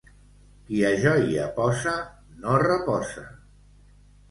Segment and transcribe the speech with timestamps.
[0.69, 1.95] Qui a joia posa,
[2.41, 3.29] no reposa.